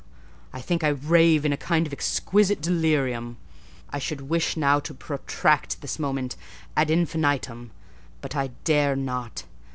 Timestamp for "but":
8.19-8.35